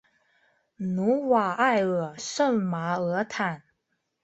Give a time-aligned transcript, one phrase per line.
[0.77, 3.61] 努瓦埃尔圣马尔坦。